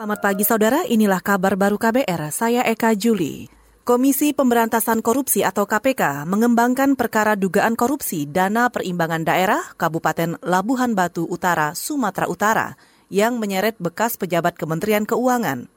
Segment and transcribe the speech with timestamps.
[0.00, 3.52] Selamat pagi saudara, inilah kabar baru KBR, saya Eka Juli.
[3.84, 11.28] Komisi Pemberantasan Korupsi atau KPK mengembangkan perkara dugaan korupsi dana perimbangan daerah Kabupaten Labuhan Batu
[11.28, 12.80] Utara, Sumatera Utara
[13.12, 15.68] yang menyeret bekas pejabat Kementerian Keuangan.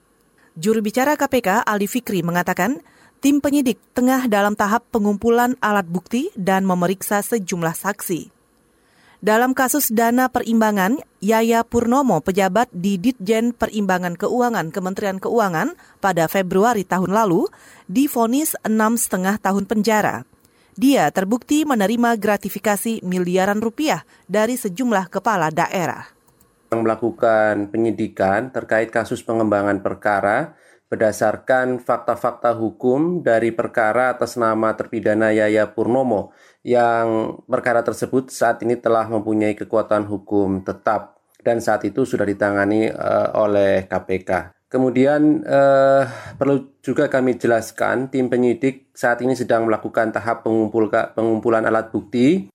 [0.56, 2.80] Juru bicara KPK Ali Fikri mengatakan,
[3.20, 8.32] tim penyidik tengah dalam tahap pengumpulan alat bukti dan memeriksa sejumlah saksi.
[9.24, 16.84] Dalam kasus dana perimbangan, Yaya Purnomo, pejabat di Ditjen Perimbangan Keuangan Kementerian Keuangan pada Februari
[16.84, 17.48] tahun lalu,
[17.88, 20.28] difonis enam setengah tahun penjara.
[20.76, 26.04] Dia terbukti menerima gratifikasi miliaran rupiah dari sejumlah kepala daerah.
[26.76, 30.52] Melakukan penyidikan terkait kasus pengembangan perkara
[30.94, 36.30] berdasarkan fakta-fakta hukum dari perkara atas nama terpidana Yaya Purnomo
[36.62, 42.94] yang perkara tersebut saat ini telah mempunyai kekuatan hukum tetap dan saat itu sudah ditangani
[42.94, 44.54] uh, oleh KPK.
[44.70, 46.06] Kemudian uh,
[46.38, 52.54] perlu juga kami jelaskan tim penyidik saat ini sedang melakukan tahap pengumpul, pengumpulan alat bukti.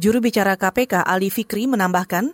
[0.00, 2.32] Juru bicara KPK Ali Fikri menambahkan,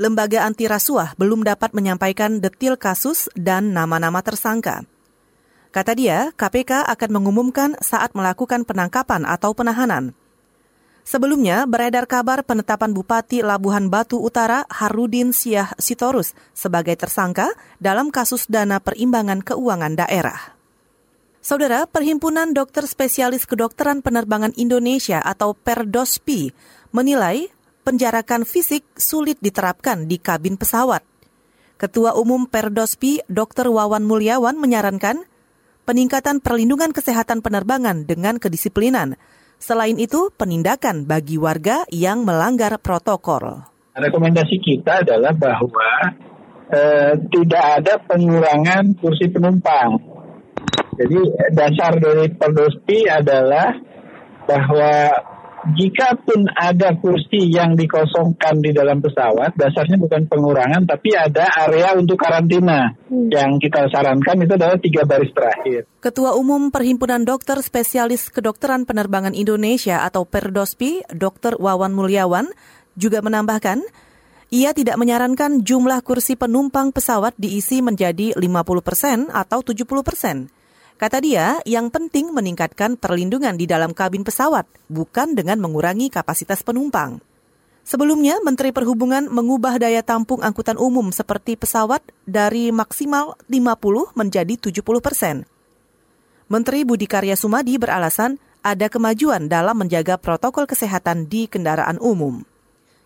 [0.00, 4.84] lembaga anti rasuah belum dapat menyampaikan detil kasus dan nama-nama tersangka.
[5.72, 10.12] Kata dia, KPK akan mengumumkan saat melakukan penangkapan atau penahanan.
[11.02, 17.50] Sebelumnya, beredar kabar penetapan Bupati Labuhan Batu Utara Harudin Syah Sitorus sebagai tersangka
[17.82, 20.54] dalam kasus dana perimbangan keuangan daerah.
[21.42, 26.54] Saudara, Perhimpunan Dokter Spesialis Kedokteran Penerbangan Indonesia atau Perdospi
[26.94, 27.50] menilai
[27.82, 31.02] penjarakan fisik sulit diterapkan di kabin pesawat.
[31.78, 33.66] Ketua Umum Perdospi Dr.
[33.74, 35.26] Wawan Mulyawan menyarankan
[35.82, 39.18] peningkatan perlindungan kesehatan penerbangan dengan kedisiplinan.
[39.58, 43.66] Selain itu, penindakan bagi warga yang melanggar protokol.
[43.94, 45.90] Rekomendasi kita adalah bahwa
[46.70, 49.98] eh, tidak ada pengurangan kursi penumpang.
[50.98, 51.18] Jadi
[51.50, 53.74] dasar dari Perdospi adalah
[54.46, 54.92] bahwa
[55.70, 61.94] jika pun ada kursi yang dikosongkan di dalam pesawat, dasarnya bukan pengurangan, tapi ada area
[61.94, 62.90] untuk karantina.
[63.06, 63.30] Hmm.
[63.30, 65.86] Yang kita sarankan itu adalah tiga baris terakhir.
[66.02, 71.54] Ketua Umum Perhimpunan Dokter Spesialis Kedokteran Penerbangan Indonesia atau Perdospi, Dr.
[71.62, 72.50] Wawan Mulyawan,
[72.98, 73.86] juga menambahkan,
[74.50, 80.50] ia tidak menyarankan jumlah kursi penumpang pesawat diisi menjadi 50 persen atau 70 persen.
[81.02, 87.18] Kata dia, yang penting meningkatkan perlindungan di dalam kabin pesawat, bukan dengan mengurangi kapasitas penumpang.
[87.82, 95.02] Sebelumnya, Menteri Perhubungan mengubah daya tampung angkutan umum seperti pesawat dari maksimal 50 menjadi 70
[95.02, 95.42] persen.
[96.46, 102.46] Menteri Budi Karya Sumadi beralasan ada kemajuan dalam menjaga protokol kesehatan di kendaraan umum.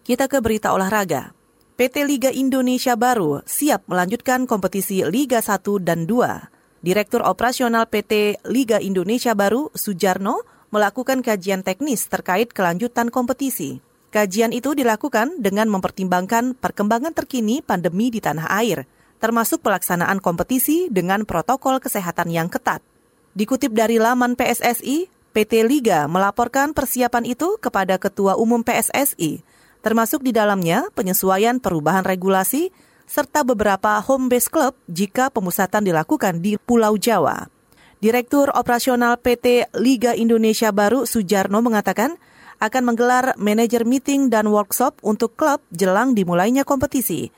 [0.05, 1.33] Kita ke berita olahraga.
[1.81, 6.56] PT Liga Indonesia Baru siap melanjutkan kompetisi Liga 1 dan 2.
[6.87, 13.83] Direktur Operasional PT Liga Indonesia Baru, Sujarno, melakukan kajian teknis terkait kelanjutan kompetisi.
[14.15, 18.87] Kajian itu dilakukan dengan mempertimbangkan perkembangan terkini pandemi di tanah air,
[19.19, 22.87] termasuk pelaksanaan kompetisi dengan protokol kesehatan yang ketat.
[23.35, 29.43] Dikutip dari laman PSSI, PT Liga melaporkan persiapan itu kepada Ketua Umum PSSI,
[29.83, 32.71] termasuk di dalamnya penyesuaian perubahan regulasi
[33.06, 37.49] serta beberapa home base club jika pemusatan dilakukan di Pulau Jawa.
[37.97, 42.21] Direktur Operasional PT Liga Indonesia Baru Sujarno mengatakan
[42.61, 47.33] akan menggelar manajer meeting dan workshop untuk klub jelang dimulainya kompetisi.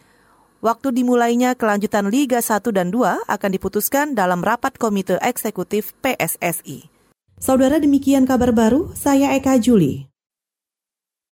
[0.59, 6.91] Waktu dimulainya kelanjutan Liga 1 dan 2 akan diputuskan dalam rapat komite eksekutif PSSI.
[7.39, 10.08] Saudara demikian kabar baru, saya Eka Juli.